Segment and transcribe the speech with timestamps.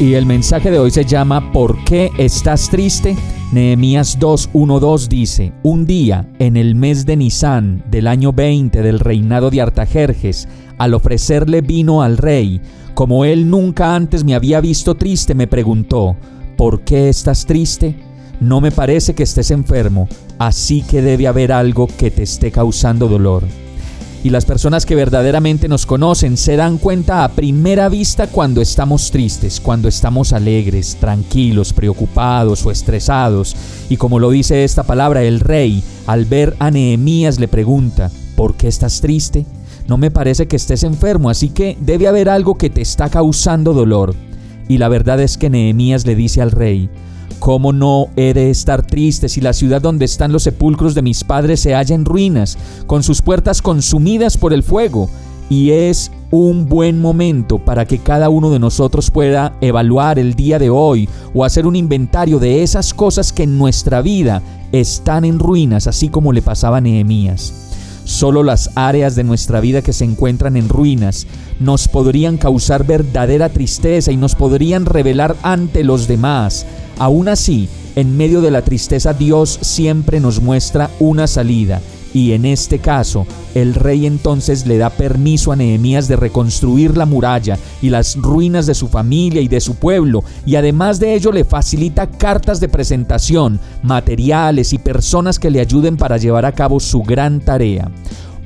[0.00, 3.16] Y el mensaje de hoy se llama ¿Por qué estás triste?
[3.52, 9.50] Nehemías 2.1.2 dice, Un día, en el mes de Nisan del año 20 del reinado
[9.50, 12.60] de Artajerjes, al ofrecerle vino al rey,
[12.94, 16.16] como él nunca antes me había visto triste, me preguntó,
[16.56, 17.94] ¿por qué estás triste?
[18.40, 20.08] No me parece que estés enfermo,
[20.40, 23.44] así que debe haber algo que te esté causando dolor
[24.24, 29.10] y las personas que verdaderamente nos conocen se dan cuenta a primera vista cuando estamos
[29.10, 33.54] tristes, cuando estamos alegres, tranquilos, preocupados o estresados.
[33.90, 38.54] Y como lo dice esta palabra, el rey, al ver a Nehemías, le pregunta, ¿por
[38.54, 39.44] qué estás triste?
[39.88, 43.74] No me parece que estés enfermo, así que debe haber algo que te está causando
[43.74, 44.14] dolor.
[44.68, 46.88] Y la verdad es que Nehemías le dice al rey,
[47.38, 51.24] ¿Cómo no he de estar triste si la ciudad donde están los sepulcros de mis
[51.24, 55.10] padres se halla en ruinas, con sus puertas consumidas por el fuego?
[55.50, 60.58] Y es un buen momento para que cada uno de nosotros pueda evaluar el día
[60.58, 65.38] de hoy o hacer un inventario de esas cosas que en nuestra vida están en
[65.38, 67.52] ruinas, así como le pasaba a Nehemías.
[68.04, 71.26] Solo las áreas de nuestra vida que se encuentran en ruinas
[71.60, 76.66] nos podrían causar verdadera tristeza y nos podrían revelar ante los demás
[76.98, 81.80] Aún así, en medio de la tristeza Dios siempre nos muestra una salida.
[82.12, 87.06] Y en este caso, el rey entonces le da permiso a Nehemías de reconstruir la
[87.06, 91.32] muralla y las ruinas de su familia y de su pueblo, y además de ello
[91.32, 96.78] le facilita cartas de presentación, materiales y personas que le ayuden para llevar a cabo
[96.78, 97.90] su gran tarea.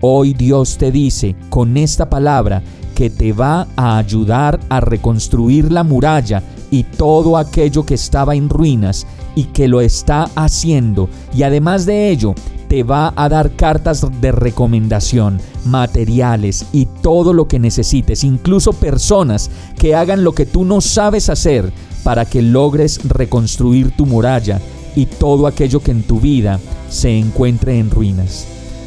[0.00, 2.62] Hoy Dios te dice con esta palabra
[2.94, 8.48] que te va a ayudar a reconstruir la muralla y todo aquello que estaba en
[8.48, 11.08] ruinas y que lo está haciendo.
[11.34, 12.34] Y además de ello,
[12.68, 19.50] te va a dar cartas de recomendación, materiales y todo lo que necesites, incluso personas
[19.78, 21.72] que hagan lo que tú no sabes hacer
[22.04, 24.60] para que logres reconstruir tu muralla
[24.94, 28.46] y todo aquello que en tu vida se encuentre en ruinas.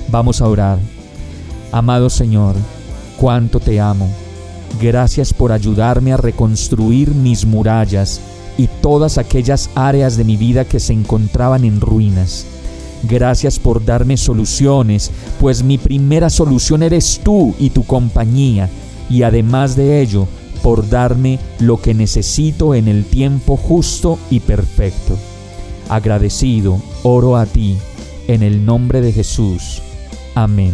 [0.09, 0.77] Vamos a orar.
[1.71, 2.55] Amado Señor,
[3.17, 4.09] cuánto te amo
[4.79, 8.21] Gracias por ayudarme a reconstruir mis murallas
[8.57, 12.45] y todas aquellas áreas de mi vida que se encontraban en ruinas.
[13.03, 18.69] Gracias por darme soluciones, pues mi primera solución eres tú y tu compañía,
[19.09, 20.27] y además de ello,
[20.61, 25.17] por darme lo que necesito en el tiempo justo y perfecto.
[25.89, 27.77] Agradecido, oro a ti,
[28.27, 29.81] en el nombre de Jesús.
[30.35, 30.73] Amén.